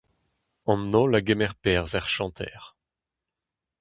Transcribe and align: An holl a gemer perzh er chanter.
An 0.71 0.81
holl 0.95 1.17
a 1.17 1.21
gemer 1.27 1.53
perzh 1.63 1.97
er 1.99 2.07
chanter. 2.15 2.61